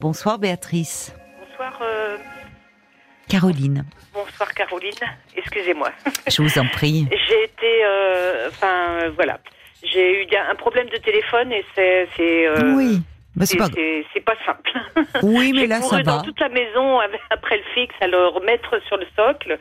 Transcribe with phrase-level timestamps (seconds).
[0.00, 1.14] Bonsoir Béatrice.
[1.40, 2.16] Bonsoir, euh,
[3.28, 4.92] Caroline, bonsoir Caroline.
[5.36, 5.90] Excusez-moi.
[6.26, 7.06] je vous en prie.
[7.28, 9.38] J'ai été, euh, enfin euh, voilà,
[9.84, 13.00] j'ai eu un problème de téléphone et c'est, c'est, euh, oui,
[13.36, 13.68] bah, c'est pas...
[13.68, 14.70] pas simple.
[15.22, 16.22] oui, mais j'ai là couru ça dans va.
[16.22, 19.58] toute la maison avec- après le fixe à le remettre sur le socle,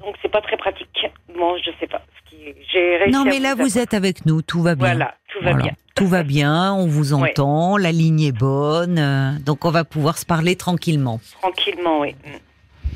[0.00, 1.06] donc c'est pas très pratique.
[1.34, 2.02] Bon, je sais pas.
[2.24, 4.86] Ce qui, j'ai Non, mais là vous êtes avec nous, tout va bien.
[4.94, 5.62] Voilà, tout va Voilà.
[5.64, 5.72] bien.
[5.96, 7.30] Tout va bien, on vous Ouais.
[7.30, 11.20] entend, la ligne est bonne, euh, donc on va pouvoir se parler tranquillement.
[11.42, 12.14] Tranquillement, oui.
[12.24, 12.30] Mm.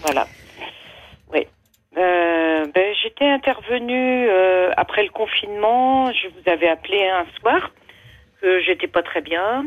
[0.04, 0.26] Voilà.
[1.32, 1.46] Oui.
[1.98, 6.10] Euh, ben, J'étais intervenue euh, après le confinement.
[6.12, 7.72] Je vous avais appelé un soir
[8.40, 9.66] que j'étais pas très bien.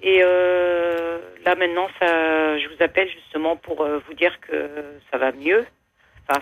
[0.00, 4.70] Et là maintenant, ça, je vous appelle justement pour vous dire que
[5.10, 5.64] ça va mieux.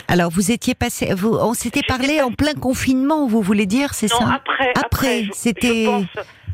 [0.09, 4.11] Alors vous étiez passé, vous, on s'était parlé en plein confinement, vous voulez dire, c'est
[4.13, 5.87] non, ça après, Après, je- c'était-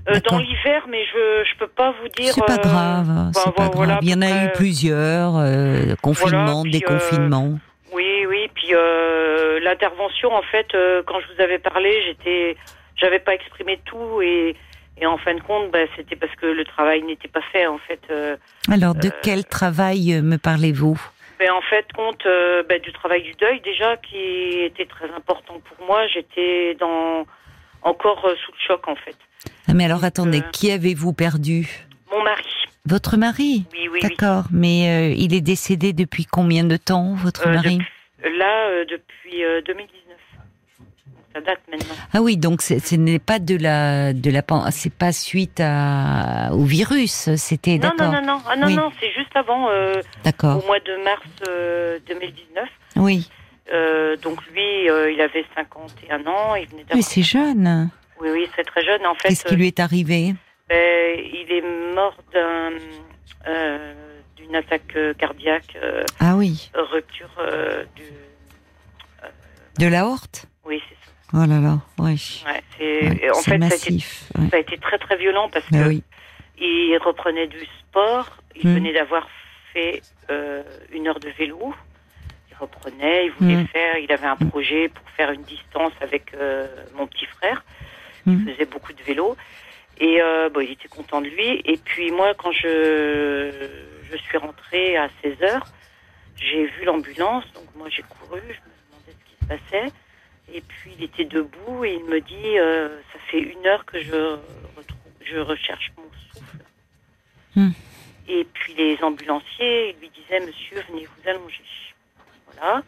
[0.09, 2.32] euh, dans l'hiver, mais je je peux pas vous dire.
[2.32, 4.04] C'est pas euh, grave, bah, c'est pas voilà, grave.
[4.04, 7.59] Il y en a eu après, plusieurs, euh, confinement, puis, euh, déconfinement.
[7.93, 8.49] Oui, oui.
[8.54, 12.56] Puis euh, l'intervention, en fait, euh, quand je vous avais parlé, j'étais,
[12.96, 14.56] j'avais pas exprimé tout et,
[15.01, 17.79] et en fin de compte, bah, c'était parce que le travail n'était pas fait, en
[17.79, 18.01] fait.
[18.10, 18.37] euh.
[18.71, 20.99] Alors de quel travail euh, me parlez-vous?
[21.40, 25.60] Mais en fait, compte euh, bah, du travail du deuil déjà, qui était très important
[25.60, 26.06] pour moi.
[26.08, 27.26] J'étais dans
[27.82, 29.16] encore euh, sous le choc, en fait.
[29.68, 30.50] Ah, Mais alors attendez, Euh.
[30.52, 31.68] qui avez-vous perdu?
[32.10, 32.44] Mon mari.
[32.86, 33.64] Votre mari?
[33.72, 34.00] Oui, oui, oui.
[34.00, 37.78] D'accord, mais il est décédé depuis combien de temps, votre mari?
[37.78, 40.07] depuis- là, depuis euh, 2019.
[41.34, 41.95] Ça date maintenant.
[42.15, 46.65] Ah oui, donc ce n'est pas de la de la c'est pas suite à au
[46.65, 48.12] virus, c'était Non, non, d'accord.
[48.12, 48.76] non, non, ah, non, Oui.
[48.76, 50.62] non, c'est juste avant, euh, D'accord.
[50.62, 52.65] au mois de mars euh, 2019.
[52.96, 53.29] Oui.
[53.71, 57.90] Euh, donc lui, euh, il avait 51 ans, il venait Mais c'est jeune.
[58.21, 59.04] Oui, oui, c'est très jeune.
[59.06, 60.30] En fait, Qu'est-ce qui lui est arrivé?
[60.30, 60.34] euh,
[60.71, 62.71] ben, il est mort d'un,
[63.46, 63.95] euh,
[64.37, 68.03] d'une attaque euh, cardiaque, euh, Ah oui, rupture euh, du...
[69.78, 70.47] de la horte.
[70.65, 70.97] Oui, c'est.
[71.34, 72.43] Oh là là, oui.
[72.47, 73.03] Ouais, c'est...
[73.11, 74.25] Ouais, en fait, ça a, été, massif.
[74.50, 76.03] ça a été très très violent parce Bah que oui.
[76.59, 78.75] il reprenait du sport, il Hmm.
[78.77, 79.28] venait d'avoir
[79.75, 80.00] fait
[80.31, 81.75] euh, une heure de vélo.
[82.50, 83.66] Il reprenait, il voulait Hmm.
[83.69, 86.66] faire, il avait un projet pour faire une distance avec euh,
[86.97, 87.62] mon petit frère.
[88.25, 88.39] Hmm.
[88.47, 89.37] Il faisait beaucoup de vélo.
[90.00, 91.60] Et euh, bon, il était content de lui.
[91.65, 93.50] Et puis moi, quand je,
[94.10, 95.66] je suis rentrée à 16 heures,
[96.37, 97.45] j'ai vu l'ambulance.
[97.53, 98.53] Donc moi, j'ai couru, je me
[98.87, 99.93] demandais ce qui se passait.
[100.53, 104.00] Et puis il était debout et il me dit, euh, ça fait une heure que
[104.03, 104.36] je,
[104.76, 106.64] retrouve, je recherche mon souffle.
[107.54, 107.70] Hmm.
[108.28, 111.62] Et puis les ambulanciers ils lui disaient, monsieur, venez vous allonger.
[112.53, 112.82] Voilà.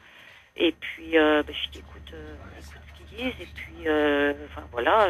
[0.56, 3.40] Et puis euh, ben, je dis, écoute, euh, écoute ce qu'ils disent.
[3.40, 5.08] Et puis, euh, enfin voilà.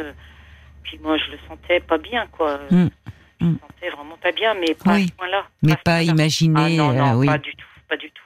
[0.83, 2.59] puis moi, je le sentais pas bien, quoi.
[2.71, 2.89] Hmm.
[3.41, 3.57] Je le Hmm.
[3.59, 5.05] sentais vraiment pas bien, mais pas Oui.
[5.05, 5.47] à ce point-là.
[5.63, 6.03] Mais pas point-là.
[6.03, 6.61] imaginer.
[6.61, 7.27] Ah non, non, oui.
[7.27, 8.23] pas du tout, pas du tout.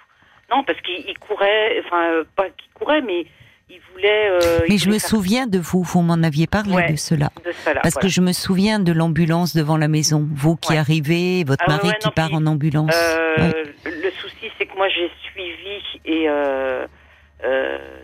[0.51, 3.25] Non, parce qu'il il courait, enfin, pas qu'il courait, mais
[3.71, 4.29] il voulait.
[4.31, 6.91] euh, il Mais je voulait me faire souviens de vous, vous m'en aviez parlé Ouais.
[6.93, 7.31] de cela.
[7.45, 7.53] de.
[7.83, 10.27] Parce que je me souviens de l'ambulance devant la maison.
[10.33, 10.79] Vous qui Ouais.
[10.79, 12.95] arrivez, votre Ah mari ouais, qui non, part puis, en ambulance.
[12.95, 13.65] Euh.
[13.87, 16.87] Le souci, c'est que moi, j'ai suivi et euh,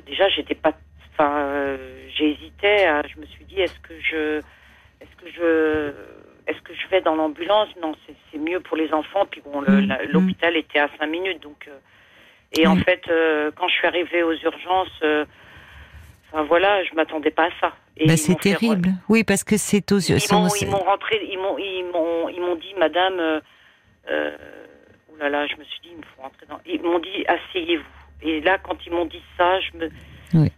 [0.06, 0.72] déjà, j'étais pas.
[1.12, 1.76] Enfin,
[2.16, 2.86] j'hésitais.
[2.86, 4.38] à- Je me suis dit, est-ce que je,
[5.00, 5.92] est-ce que je,
[6.46, 7.68] est-ce que je vais dans l'ambulance?
[7.82, 7.94] Non,
[8.32, 9.26] c'est mieux pour les enfants.
[9.30, 9.96] Puis bon, Mm, mm.
[10.10, 11.68] l'hôpital était à cinq minutes, donc.
[12.58, 13.02] et en fait,
[13.56, 15.02] quand je suis arrivée aux urgences,
[16.32, 17.72] enfin voilà, je m'attendais pas à ça.
[18.06, 18.90] Bah, c'est fait terrible.
[19.08, 20.16] Oui, parce que c'est aux yeux.
[20.16, 23.40] ils m'ont, ils m'ont rentré, ils m'ont, ils dit, Madame, euh,
[24.10, 24.36] euh,
[25.18, 26.58] là, je me suis dit, il me faut rentrer dans.
[26.66, 27.84] Ils m'ont dit, asseyez-vous.
[28.22, 29.88] Et là, quand ils m'ont dit ça, je me,
[30.34, 30.50] Oui.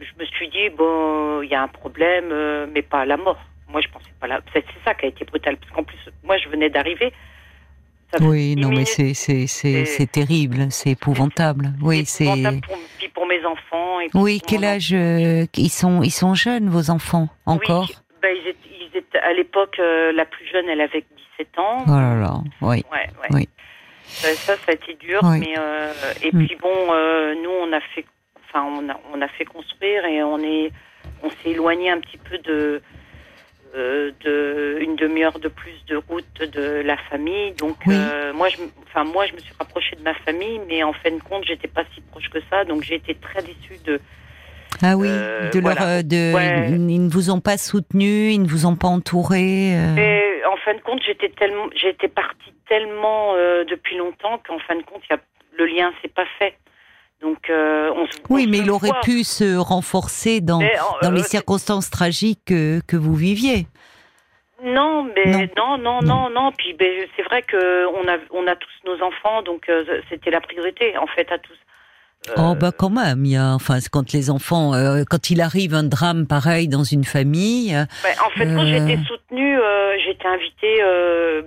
[0.00, 3.04] je, je me suis dit, bon, il y a un problème, euh, mais pas à
[3.04, 3.38] la mort.
[3.68, 4.40] Moi, je pensais pas là.
[4.52, 7.12] C'est, c'est ça qui a été brutal, parce qu'en plus, moi, je venais d'arriver.
[8.20, 9.46] Oui, non, mais c'est C'est-
[9.84, 11.72] c'est terrible, c'est épouvantable.
[11.80, 12.24] Oui, c'est.
[13.40, 14.00] Mes enfants.
[14.00, 18.36] Et Oui, quel âge euh, ils sont Ils sont jeunes, vos enfants encore Oui, ben,
[18.36, 21.04] ils, étaient, ils étaient- à l'époque, euh, la plus jeune, elle avait
[21.38, 21.84] 17 ans.
[21.86, 22.84] Oh là là, oui.
[22.92, 23.28] Ouais, ouais.
[23.30, 23.48] Oui.
[24.04, 25.38] Ça, ça, ça a été dur, Oui.
[25.40, 25.92] mais euh,
[26.22, 26.46] et Mm.
[26.46, 26.68] puis bon,
[27.42, 28.04] nous on a fait,
[28.48, 30.72] enfin on a, on a fait construire et on est,
[31.22, 32.82] on s'est éloigné un petit peu de,
[33.76, 37.52] euh, de une demi-heure de plus de route de la famille.
[37.52, 37.94] Donc Oui.
[37.96, 38.56] euh, moi, je,
[38.88, 41.68] enfin moi, je me suis rapprochée de ma famille, mais en fin de compte, j'étais
[41.68, 44.00] pas si proche que ça, donc j'ai été très déçue de.
[44.82, 46.02] Ah oui, Euh, de leur, voilà.
[46.02, 46.70] de, Ouais.
[46.70, 49.72] ils ne vous ont pas soutenu, ils ne vous ont pas entouré.
[49.72, 53.34] Et en fin de compte, j'étais tellement, j'étais partie tellement
[53.68, 55.20] depuis longtemps qu'en fin de compte, il y a,
[55.58, 56.54] le lien s'est pas fait.
[57.20, 60.82] Donc euh, on se Oui, on mais il aurait pu se renforcer dans, Mais, euh,
[61.02, 63.66] dans les euh, circonstances tragiques que, que vous viviez.
[64.62, 66.52] Non, Non, mais non, non, non, non.
[66.52, 70.30] Puis ben, c'est vrai que on a, on a tous nos enfants, donc euh, c'était
[70.30, 71.56] la priorité en fait à tous.
[72.36, 75.74] Oh bah quand même, il y a, enfin quand les enfants, euh, quand il arrive
[75.74, 77.74] un drame pareil dans une famille.
[77.74, 79.58] Ouais, en fait, quand j'étais soutenue,
[80.04, 80.82] j'étais invitée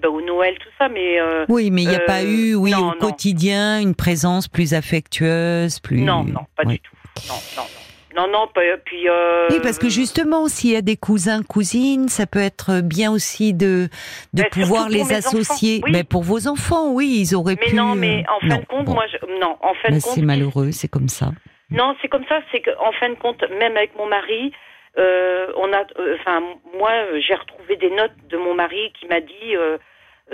[0.01, 1.19] bah, au Noël, tout ça, mais.
[1.47, 6.01] oui, mais il n'y a pas eu, oui, au quotidien, une présence plus affectueeuse, plus.
[6.01, 6.95] Non, non, pas du tout.
[7.27, 7.82] Non, non, non.
[8.15, 8.47] Non, non,
[8.85, 9.09] puis.
[9.09, 9.47] Euh...
[9.49, 13.53] Oui, parce que justement, s'il y a des cousins, cousines, ça peut être bien aussi
[13.53, 13.89] de
[14.33, 15.81] de pouvoir les associer.
[15.89, 17.71] Mais pour vos enfants, oui, ils auraient pu.
[17.71, 19.17] Mais non, mais en fin de compte, moi, je...
[19.39, 20.13] non, en fin de compte.
[20.13, 21.31] C'est malheureux, c'est comme ça.
[21.71, 22.39] Non, c'est comme ça.
[22.51, 24.51] C'est qu'en fin de compte, même avec mon mari,
[24.99, 26.41] euh, on a, euh, enfin,
[26.77, 29.55] moi, j'ai retrouvé des notes de mon mari qui m'a dit.
[29.55, 29.77] Euh,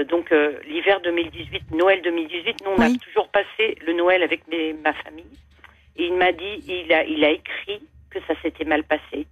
[0.07, 0.29] donc
[0.67, 5.25] l'hiver 2018, Noël 2018, nous on a toujours passé le Noël avec mes, ma famille
[5.99, 9.27] il m'a dit, il a, il a écrit que ça s'était mal passé.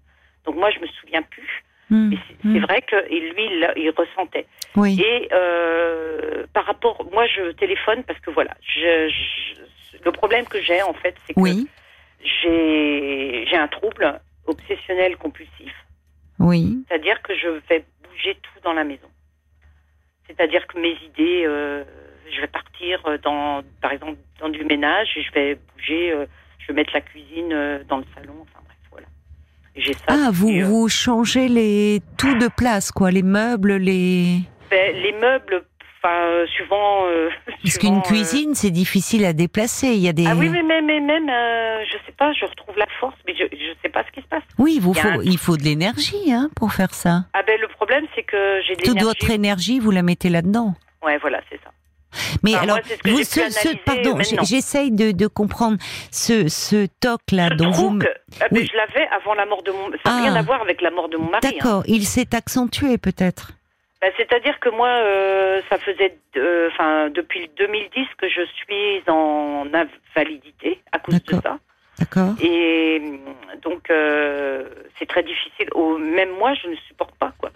[0.45, 1.63] Donc moi, je me souviens plus.
[1.89, 2.11] Hmm.
[2.41, 2.59] c'est hmm.
[2.59, 3.45] vrai que lui,
[3.77, 4.45] il, ressentait.
[4.75, 4.99] Oui.
[5.01, 9.09] Et euh, par rapport, moi, je téléphone parce que voilà, je,
[10.03, 11.67] le problème que j'ai en fait, c'est que oui.
[12.41, 15.73] j'ai un trouble obsessionnel compulsif.
[16.39, 16.83] Oui.
[16.87, 19.07] C'est-à-dire que je vais bouger tout dans la maison.
[20.27, 21.85] C'est-à-dire que mes idées, euh,
[22.29, 26.11] je vais partir dans, par exemple, dans du ménage et je vais bouger.
[26.11, 26.25] Euh,
[26.59, 28.33] je vais mettre la cuisine euh, dans le salon.
[28.41, 29.07] Enfin bref, voilà.
[29.75, 30.05] J'ai ça.
[30.07, 34.39] Ah, vous, euh, vous changez les tout de place, quoi, les meubles, les.
[34.69, 35.63] Ben, les meubles,
[35.97, 37.05] enfin, euh, suivant.
[37.63, 39.87] Parce qu'une cuisine, c'est difficile à déplacer.
[39.87, 40.25] Il y a des.
[40.27, 43.43] Ah oui, mais même, mais même, je sais pas, je retrouve la force, mais je,
[43.51, 44.43] je sais pas ce qui se passe.
[44.57, 47.25] Oui, il, faut, il faut de l'énergie, hein, pour faire ça.
[47.33, 48.99] Ah ben, le problème, c'est que j'ai de l'énergie.
[48.99, 50.73] Toute votre énergie, vous la mettez là-dedans.
[51.03, 51.71] Ouais, voilà, c'est ça.
[52.43, 55.77] Mais alors, vous, ce, pardon, j'essaye de, de, comprendre
[56.11, 57.99] ce, ce toc-là dont vous.
[57.99, 58.07] Que,
[58.41, 59.91] ah, je l'avais avant la mort de mon.
[60.03, 60.39] Ça n'a rien ah.
[60.39, 61.45] à voir avec la mort de mon mari.
[61.45, 61.51] Hein.
[61.51, 63.51] D'accord, il s'est accentué peut-être.
[64.01, 69.65] Bah, C'est-à-dire que moi, euh, ça faisait, euh, enfin, depuis 2010 que je suis en
[69.73, 71.57] invalidité à cause de ça.
[71.99, 72.35] D'accord.
[72.41, 73.01] Et
[73.63, 74.69] donc, euh,
[74.99, 75.69] c'est très difficile.
[75.99, 77.51] même moi, je ne supporte pas, quoi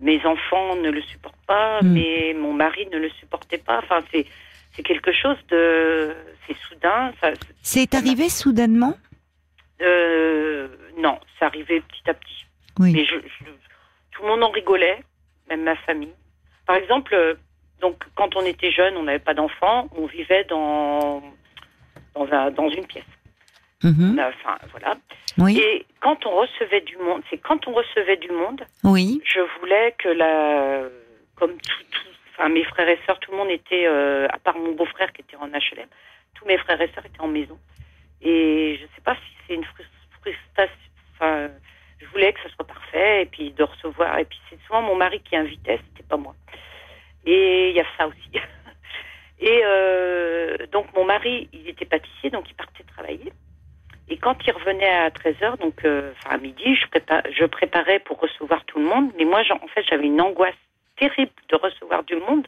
[0.00, 1.92] mes enfants ne le supportent pas, hmm.
[1.92, 3.78] mais mon mari ne le supportait pas.
[3.78, 4.26] Enfin, c'est
[4.72, 6.14] c'est quelque chose de
[6.46, 7.12] c'est soudain.
[7.62, 8.96] C'est arrivé soudainement?
[9.80, 12.44] Euh, Non, c'est arrivé petit à petit.
[12.78, 12.92] Oui.
[12.92, 13.16] Mais je,
[14.12, 15.00] tout le monde en rigolait,
[15.48, 16.14] même ma famille.
[16.66, 17.34] Par exemple, euh,
[17.80, 21.22] donc quand on était jeune, on n'avait pas d'enfants, on vivait dans
[22.14, 23.04] dans, un, dans une pièce.
[23.82, 24.18] Mhm.
[24.18, 24.96] Enfin, voilà.
[25.38, 25.58] Oui.
[25.58, 29.20] Et quand on recevait du monde, c'est quand on recevait du monde, oui.
[29.24, 30.82] je voulais que la,
[31.38, 34.72] comme tout, enfin mes frères et sœurs, tout le monde était, euh, à part mon
[34.72, 35.88] beau-frère qui était en HLM,
[36.34, 37.58] tous mes frères et sœurs étaient en maison.
[38.20, 40.74] Et je sais pas si c'est une frustration,
[41.14, 41.48] enfin,
[41.98, 44.18] je voulais que ça soit parfait et puis de recevoir.
[44.18, 46.34] Et puis c'est souvent mon mari qui invitait, c'était pas moi.
[47.24, 48.30] Et il y a ça aussi.
[49.40, 53.32] Et euh, donc mon mari, il était pâtissier, donc il partait travailler.
[54.08, 58.64] Et quand il revenait à 13h, donc euh, enfin à midi, je préparais pour recevoir
[58.64, 59.12] tout le monde.
[59.16, 60.54] Mais moi, en fait, j'avais une angoisse
[60.98, 62.46] terrible de recevoir du monde.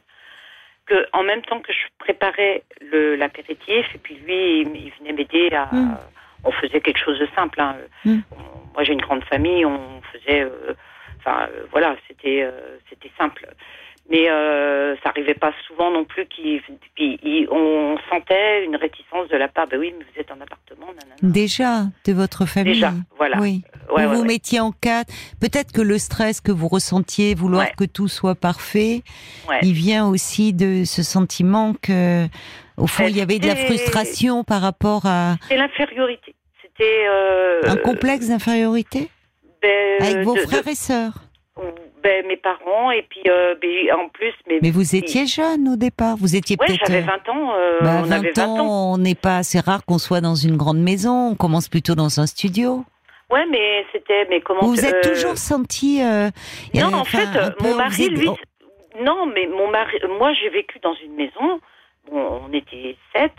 [0.87, 5.67] Que, en même temps que je préparais l'apéritif, et puis lui, il, venait m'aider à.
[5.73, 5.99] Mm.
[6.43, 7.61] On faisait quelque chose de simple.
[7.61, 7.77] Hein.
[8.05, 8.21] Mm.
[8.75, 10.43] moi, j'ai une grande famille, on faisait.
[10.43, 10.75] Euh,
[11.19, 12.49] enfin, euh, voilà, c'était
[12.89, 13.47] c'était simple
[14.09, 16.27] mais euh, ça arrivait pas souvent non plus.
[16.27, 16.61] Qui,
[17.51, 19.67] on sentait une réticence de la part.
[19.69, 20.87] Ben oui, mais vous êtes en appartement.
[21.23, 22.75] Déjà de votre famille.
[22.75, 23.39] Déjà, voilà.
[23.39, 23.63] Oui.
[23.89, 25.13] vous vous mettiez en quatre.
[25.41, 29.03] Peut-être que le stress que vous ressentiez, vouloir que tout soit parfait,
[29.63, 32.27] il vient aussi de ce sentiment que,
[32.77, 35.37] au fond, il y avait de la frustration par rapport à.
[35.49, 36.35] C'est l'infériorité.
[36.63, 39.09] C'était euh, un complexe d'infériorité?
[39.63, 41.30] Ben, avec vos frères et sœurs?
[42.03, 45.77] Ben, mes parents et puis euh, ben, en plus mes mais vous étiez jeune au
[45.77, 48.93] départ vous étiez ouais, peut-être j'avais 20 ans euh, bah, on 20, avait 20 ans,
[48.93, 52.21] on n'est pas assez rare qu'on soit dans une grande maison on commence plutôt dans
[52.21, 52.85] un studio.
[53.31, 56.31] Ouais mais c'était mais comment vous vous êtes euh, toujours senti euh,
[56.75, 57.29] non en fait
[57.61, 58.29] mon mari lui
[59.01, 61.61] non mais mon mari moi j'ai vécu dans une maison.
[62.11, 63.33] Bon, on était sept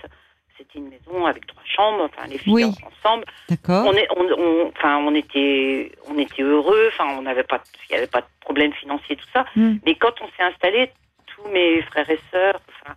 [0.72, 3.26] c'était une maison avec trois chambres, enfin les filles ensemble.
[3.50, 3.86] D'accord.
[3.88, 6.90] On, est, on, enfin, on était, on était heureux.
[6.94, 9.46] Enfin, on n'avait pas, il n'y avait pas de problème financier tout ça.
[9.56, 9.76] Hmm.
[9.86, 10.92] Mais quand on s'est installé,
[11.28, 12.96] tous mes frères et sœurs, enfin,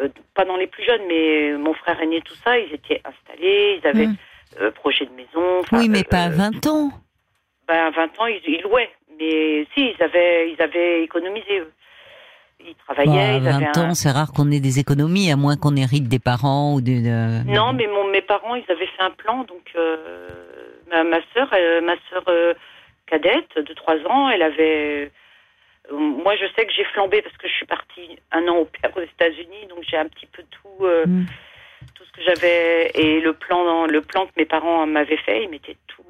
[0.00, 3.80] euh, pas dans les plus jeunes, mais mon frère aîné, tout ça, ils étaient installés,
[3.82, 4.08] ils avaient
[4.60, 5.62] euh, projet de maison.
[5.72, 6.90] Oui, mais pas à 20 euh, ans.
[7.66, 8.90] Ben, à 20 ans, ils, ils louaient.
[9.18, 11.72] Mais si, ils avaient, ils avaient économisé eux
[12.60, 13.40] ils travaillaient.
[13.40, 16.74] Bah, 20 ans, c'est rare qu'on ait des économies, à moins qu'on hérite des parents
[16.74, 17.44] ou de.
[17.46, 19.44] Non, mais mon, mes parents, ils avaient fait un plan.
[19.44, 20.28] Donc, euh,
[20.90, 21.50] ma, ma sœur,
[21.82, 22.54] ma sœur euh,
[23.06, 25.10] cadette de 3 ans, elle avait
[25.90, 28.94] moi, je sais que j'ai flambé parce que je suis partie un an au père
[28.94, 31.24] aux États-Unis, donc j'ai un petit peu tout, mm.
[31.94, 35.48] tout ce que j'avais et le plan, le plan que mes parents m'avaient fait, ils
[35.48, 36.04] mettaient tout.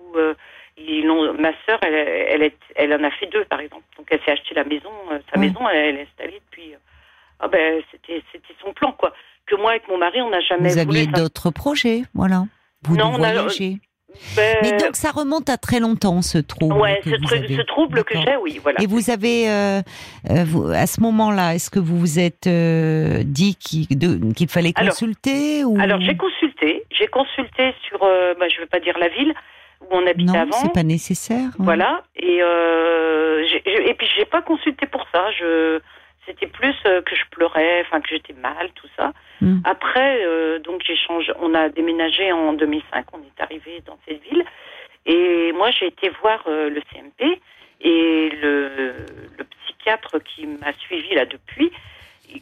[0.78, 3.84] Ils ont, ma sœur, elle, elle, elle, en a fait deux, par exemple.
[3.96, 4.90] Donc, elle s'est acheté la maison,
[5.32, 6.74] sa maison, elle, est installée depuis.
[7.40, 9.12] Ah ben, c'était, c'était son plan, quoi.
[9.46, 10.70] Que moi, avec mon mari, on n'a jamais.
[10.70, 12.44] Vous aviez d'autres projets, voilà.
[12.82, 13.78] Vous non, voyagez.
[14.36, 16.74] Ben, Mais donc ça remonte à très longtemps ce trouble.
[16.74, 18.80] Ouais, ce, ce, trouble que j'ai, oui, voilà.
[18.80, 19.82] Et vous avez, euh,
[20.30, 25.60] euh, vous, à ce moment-là, est-ce que vous vous êtes euh, dit qu'il fallait consulter
[25.60, 25.78] Alors, ou...
[25.78, 29.34] alors j'ai consulté, j'ai consulté sur, bah, je ne veux pas dire la ville
[29.80, 30.52] où on habitait non, avant.
[30.52, 31.50] c'est pas nécessaire.
[31.58, 35.30] Voilà, et et puis j'ai pas consulté pour ça.
[35.32, 35.80] Je
[36.28, 39.12] c'était plus que je pleurais, enfin que j'étais mal, tout ça.
[39.40, 39.58] Hmm.
[39.64, 41.32] Après, euh, donc j'ai changé.
[41.40, 43.06] On a déménagé en 2005.
[43.12, 44.44] On est arrivé dans cette ville.
[45.06, 47.40] Et moi, j'ai été voir euh, le CMP
[47.80, 48.92] et le,
[49.38, 51.72] le psychiatre qui m'a suivi là depuis.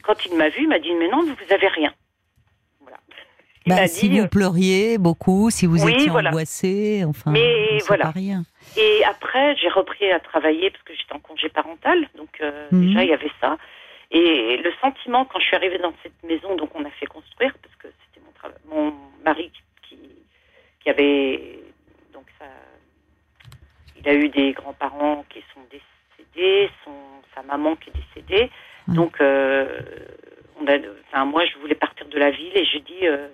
[0.03, 1.93] quand il m'a vu, il m'a dit mais non, vous avez rien.
[3.67, 3.83] Voilà.
[3.83, 8.11] Bah, si vous euh, pleuriez beaucoup, si vous étiez angoissée, enfin, mais voilà.
[8.11, 8.43] rien.
[8.77, 12.87] Et après, j'ai repris à travailler parce que j'étais en congé parental, donc hmm.
[12.87, 13.57] déjà il y avait ça.
[14.11, 17.53] Et le sentiment, quand je suis arrivée dans cette maison, donc on a fait construire,
[17.61, 18.25] parce que c'était
[18.69, 18.93] mon, mon
[19.25, 19.51] mari
[19.87, 19.97] qui,
[20.81, 21.59] qui avait.
[22.13, 22.45] Donc ça.
[23.99, 26.93] Il a eu des grands-parents qui sont décédés, son,
[27.35, 28.49] sa maman qui est décédée.
[28.87, 29.81] Donc, euh,
[30.61, 30.77] on a,
[31.09, 33.07] enfin, moi, je voulais partir de la ville et j'ai dit.
[33.07, 33.27] Euh,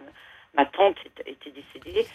[0.55, 2.05] ma tante était décédée,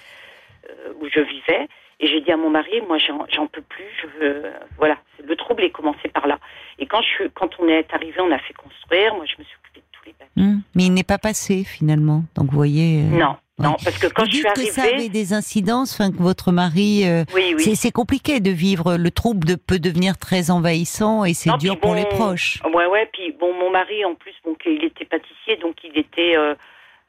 [0.69, 1.69] euh, où je vivais.
[2.01, 3.87] Et j'ai dit à mon mari, moi, j'en peux plus.
[4.01, 4.43] Je veux,
[4.77, 6.39] voilà, le trouble est commencé par là.
[6.79, 9.15] Et quand je, quand on est arrivé, on a fait construire.
[9.17, 10.43] Moi, je me suis occupée de tous les papiers.
[10.43, 12.23] Hum, mais il n'est pas passé finalement.
[12.37, 13.03] Donc, vous voyez.
[13.03, 13.37] Euh, non.
[13.61, 16.23] Non, parce que quand vous je suis arrivée, que ça avait des incidences, enfin que
[16.23, 17.75] votre mari, euh, oui, oui.
[17.75, 18.97] c'est compliqué de vivre.
[18.97, 22.63] Le trouble de, peut devenir très envahissant et c'est dur pour les proches.
[22.73, 23.09] Ouais, ouais.
[23.13, 26.55] Puis bon, mon mari en plus, donc il était pâtissier, donc il était, euh,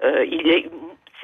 [0.03, 0.69] euh, il est,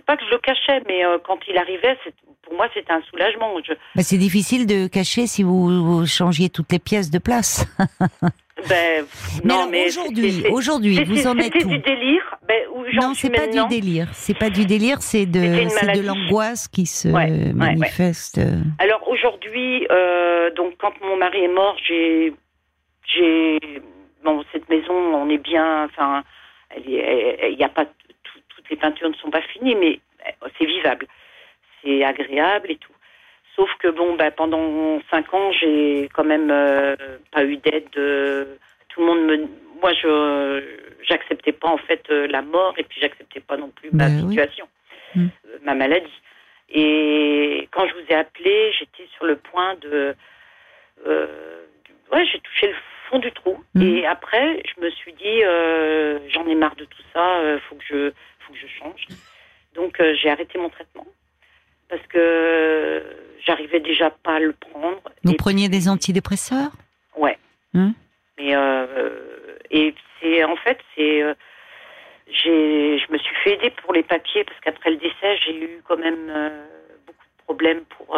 [0.05, 1.97] pas que je le cachais, mais quand il arrivait,
[2.45, 3.55] pour moi, c'était un soulagement.
[3.95, 7.65] Mais c'est difficile de cacher si vous, changiez toutes les pièces de place.
[8.69, 9.05] ben,
[9.43, 12.37] non, mais, aujourd'hui, aujourd'hui, vous en êtes où du délire.
[12.47, 12.61] Ben,
[12.93, 14.07] non, c'est pas du délire.
[14.13, 17.07] C'est pas du délire, c'est de, de l'angoisse qui se
[17.53, 18.39] manifeste.
[18.79, 22.33] Alors aujourd'hui, euh, donc quand mon mari est mort, j'ai,
[23.13, 23.59] j'ai,
[24.23, 26.23] bon, cette maison, on est bien, enfin,
[26.85, 27.85] il y a pas,
[28.65, 31.07] toutes les peintures ne sont pas finies, mais euh, c'est vivable
[31.85, 32.91] c'est agréable et tout.
[33.55, 36.95] Sauf que bon, bah, pendant cinq ans, j'ai quand même euh,
[37.31, 37.89] pas eu d'aide.
[37.91, 39.37] tout le monde me,
[39.81, 40.61] moi, je
[41.07, 44.27] j'acceptais pas en fait euh, la mort et puis j'acceptais pas non plus ma ben
[44.27, 44.67] situation,
[45.15, 45.27] euh,
[45.63, 46.21] ma maladie.
[46.69, 50.15] Et quand je vous ai appelé, j'étais sur le point de,
[51.05, 52.75] ouais, j'ai touché le
[53.07, 53.63] fond du trou.
[53.75, 53.81] Hmm.
[53.83, 55.41] Et après, je me suis dit,
[56.33, 58.11] j'en ai marre de tout ça, faut que je,
[58.45, 59.07] faut que je change.
[59.75, 61.05] Donc j'ai arrêté mon traitement
[61.89, 63.03] parce que
[63.45, 65.01] j'arrivais déjà pas à le prendre.
[65.23, 66.71] Vous preniez des antidépresseurs?
[67.17, 67.37] Ouais.
[67.73, 67.93] Hum
[68.37, 69.07] Mais euh,
[69.71, 71.33] et c'est en fait c'est euh,
[72.27, 75.81] j'ai je me suis fait aider pour les papiers parce qu'après le décès j'ai eu
[75.87, 76.65] quand même euh,
[77.05, 78.17] beaucoup de problèmes pour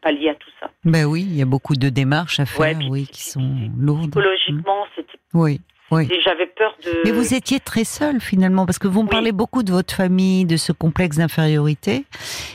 [0.00, 0.70] pallier à tout ça.
[0.84, 4.10] Ben oui, il y a beaucoup de démarches à faire, oui, qui sont lourdes.
[4.10, 4.88] Psychologiquement, hum.
[4.94, 5.60] c'était oui.
[5.90, 6.08] Oui.
[6.10, 7.02] Et j'avais peur de.
[7.04, 10.44] Mais vous étiez très seule finalement, parce que vous me parlez beaucoup de votre famille,
[10.44, 12.04] de ce complexe d'infériorité.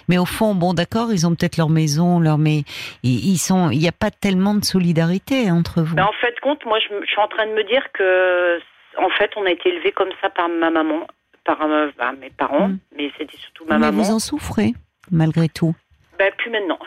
[0.09, 2.63] Mais au fond, bon, d'accord, ils ont peut-être leur maison, leur mais
[3.03, 3.69] ils sont.
[3.69, 5.95] Il n'y a pas tellement de solidarité entre vous.
[5.95, 8.59] Mais en fait, compte, moi, je, suis en train de me dire que,
[8.97, 11.07] en fait, on a été élevé comme ça par ma maman,
[11.45, 12.79] par euh, bah, mes parents, mm.
[12.97, 13.97] mais c'était surtout ma maman.
[13.97, 14.73] Mais vous en souffrez
[15.09, 15.73] malgré tout.
[16.19, 16.79] Ben plus maintenant.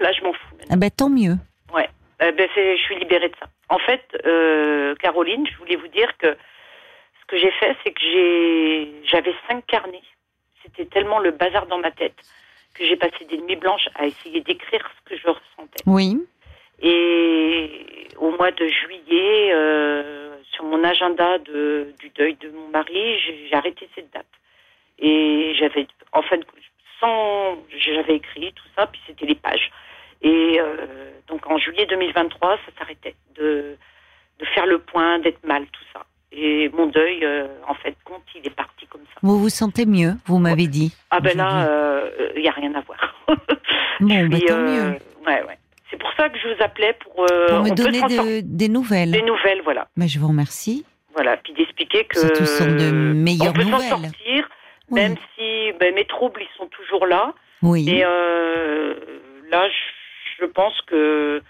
[0.00, 0.56] Là, je m'en fous.
[0.70, 1.36] Ah ben tant mieux.
[1.74, 1.88] Ouais.
[2.22, 3.46] Euh, ben, je suis libérée de ça.
[3.68, 6.36] En fait, euh, Caroline, je voulais vous dire que
[7.20, 10.02] ce que j'ai fait, c'est que j'ai, j'avais cinq carnets.
[10.62, 12.16] C'était tellement le bazar dans ma tête
[12.74, 15.82] que j'ai passé des nuits blanches à essayer d'écrire ce que je ressentais.
[15.86, 16.16] Oui.
[16.80, 23.18] Et au mois de juillet, euh, sur mon agenda de, du deuil de mon mari,
[23.20, 24.26] j'ai arrêté cette date.
[24.98, 26.22] Et j'avais, en
[27.00, 29.70] sans, j'avais écrit tout ça, puis c'était les pages.
[30.22, 33.76] Et euh, donc en juillet 2023, ça s'arrêtait de
[34.54, 36.04] faire le point, d'être mal, tout ça.
[36.32, 39.20] Et mon deuil, euh, en fait, compte, il est parti comme ça.
[39.22, 40.94] Vous vous sentez mieux, vous m'avez dit.
[41.10, 41.68] Ah ben là,
[42.36, 43.14] il n'y a rien à voir.
[44.00, 44.98] bon, bah, tant mieux.
[45.26, 45.58] Ouais, ouais.
[45.90, 49.12] C'est pour ça que je vous appelais pour, pour me donner des nouvelles.
[49.12, 49.88] Des nouvelles, voilà.
[49.96, 50.84] Mais je vous remercie.
[51.14, 54.48] Voilà, puis d'expliquer que ce sont de meilleures on peut s'en sortir,
[54.90, 57.32] même si ben, mes troubles ils sont toujours là.
[57.62, 57.88] Oui.
[57.88, 58.94] Et euh,
[59.50, 59.98] là, je
[60.40, 61.42] je pense que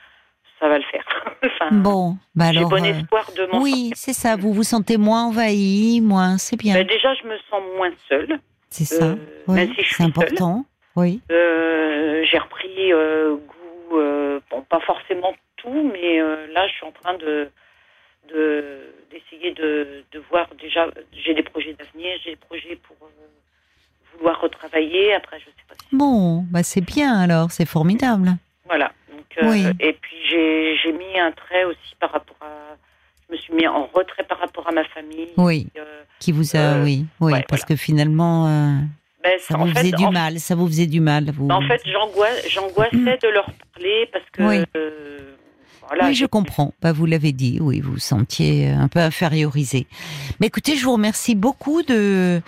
[0.59, 1.05] ça va le faire.
[1.73, 2.71] bon, bah alors.
[2.71, 4.37] J'ai bon espoir de m'en Oui, c'est ça.
[4.37, 6.39] Vous vous sentez moins envahi, moins.
[6.39, 6.75] C'est bien.
[6.75, 8.39] Ben, déjà, je me sens moins seule.
[8.71, 9.15] C'est ça.
[9.47, 10.65] oui, c'est important.
[10.97, 11.21] Oui.
[11.29, 13.99] j'ai repris goût,
[14.51, 16.19] bon, pas forcément tout, mais
[16.53, 17.51] là, je suis en train de
[19.11, 22.97] d'essayer de, de, voir déjà j'ai des projets d'avenir j'ai des projets pour
[24.19, 25.15] vouloir retravailler.
[25.15, 25.75] Après, je sais pas.
[25.93, 28.37] Bon, bah c'est bien alors, c'est formidable.
[28.67, 28.93] Voilà.
[29.11, 32.77] Donc, euh, Et puis j'ai mis un trait aussi par rapport à.
[33.29, 35.29] Je me suis mis en retrait par rapport à ma famille.
[35.37, 35.69] Oui.
[35.77, 38.47] Euh, qui vous a, euh, oui, oui, parce que finalement.
[39.23, 41.31] Ben, ça, vous faisait du mal, ça vous faisait du mal.
[41.33, 41.49] Vous...
[41.51, 44.65] En fait, j'angoissais de leur parler parce que oui
[46.03, 46.73] oui, je comprends.
[46.83, 49.87] Bah, vous l'avez dit, oui, vous vous sentiez un peu infériorisé.
[50.41, 52.41] Mais écoutez, je vous remercie beaucoup de,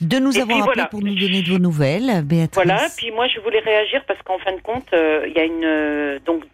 [0.00, 2.64] de nous avoir appelé pour nous donner de vos nouvelles, Béatrice.
[2.64, 5.44] Voilà, puis moi, je voulais réagir parce qu'en fin de compte, euh, il y a
[5.44, 5.64] une.
[5.64, 6.44] Euh, donc,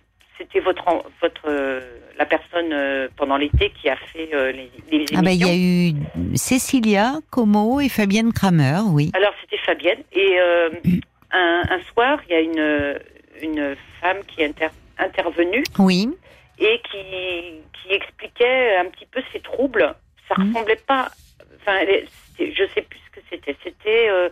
[0.47, 0.85] c'était votre,
[1.21, 1.81] votre, euh,
[2.19, 2.75] la personne
[3.17, 5.19] pendant l'été qui a fait les, les émissions.
[5.19, 9.11] Ah, ben, il y a eu Cécilia Como et Fabienne Kramer, oui.
[9.15, 10.03] Alors, c'était Fabienne.
[10.13, 10.39] Et
[11.33, 12.99] un, un, soir, il y a une,
[13.43, 15.63] une femme qui inter intervenu.
[15.79, 16.09] Oui.
[16.59, 16.99] Et qui,
[17.73, 19.95] qui expliquait un petit peu ses troubles.
[20.29, 20.49] Ça mmh.
[20.49, 21.09] ressemblait pas.
[21.61, 21.85] Enfin,
[22.39, 23.57] je sais plus ce que c'était.
[23.63, 24.09] C'était.
[24.09, 24.29] Euh,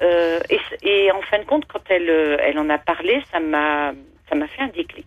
[0.00, 3.38] euh, et, et, en fin de compte, quand elle, euh, elle en a parlé, ça
[3.38, 3.92] m'a,
[4.28, 5.06] ça m'a fait un déclic.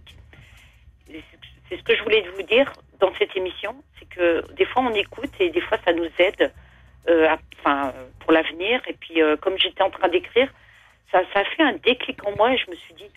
[1.70, 4.94] C'est ce que je voulais vous dire dans cette émission, c'est que des fois on
[4.94, 6.52] écoute et des fois ça nous aide,
[7.60, 8.82] enfin pour l'avenir.
[8.88, 10.50] Et puis comme j'étais en train d'écrire,
[11.12, 13.10] ça, ça a fait un déclic en moi et je me suis dit,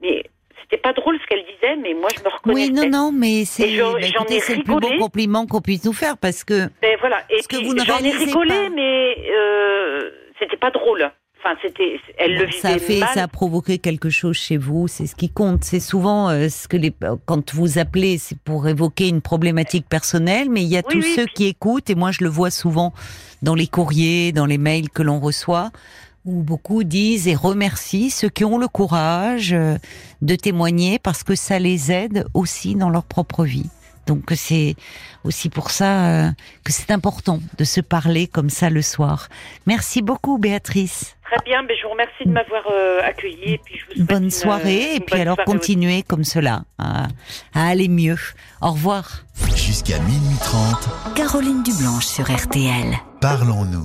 [0.00, 0.24] mais
[0.62, 2.54] c'était pas drôle ce qu'elle disait, mais moi je me reconnais.
[2.66, 6.68] Oui, non, non, mais c'est le plus beau compliment qu'on puisse nous faire parce que.
[6.82, 11.10] Ben voilà, et puis j'en ai rigolé, mais euh, c'était pas drôle.
[11.48, 14.86] Enfin, c'était, elle le vivait ça a fait, ça a provoqué quelque chose chez vous.
[14.86, 15.64] C'est ce qui compte.
[15.64, 16.92] C'est souvent euh, ce que les,
[17.24, 21.24] quand vous appelez, c'est pour évoquer une problématique personnelle, mais il y a tous ceux
[21.26, 22.92] qui écoutent, et moi je le vois souvent
[23.40, 25.70] dans les courriers, dans les mails que l'on reçoit
[26.24, 29.78] où beaucoup disent et remercient ceux qui ont le courage euh,
[30.20, 33.70] de témoigner parce que ça les aide aussi dans leur propre vie.
[34.06, 34.74] Donc c'est
[35.24, 36.30] aussi pour ça euh,
[36.64, 39.28] que c'est important de se parler comme ça le soir.
[39.66, 41.17] Merci beaucoup Béatrice.
[41.30, 43.54] Très bien, mais je vous remercie de m'avoir euh, accueilli.
[43.54, 47.08] Et puis je vous bonne soirée et puis alors continuez comme cela à,
[47.54, 48.16] à, aller mieux.
[48.62, 49.24] Au revoir.
[49.54, 51.14] Jusqu'à minuit 30.
[51.14, 52.96] Caroline Dublanche sur RTL.
[53.20, 53.76] Parlons-nous.